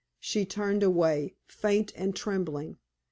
She 0.19 0.47
turned 0.47 0.81
away, 0.81 1.35
faint 1.45 1.93
and 1.95 2.15
trembling. 2.15 2.79